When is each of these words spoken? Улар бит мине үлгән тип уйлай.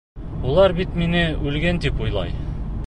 Улар 0.51 0.73
бит 0.79 0.97
мине 1.03 1.21
үлгән 1.51 1.85
тип 1.87 2.05
уйлай. 2.07 2.37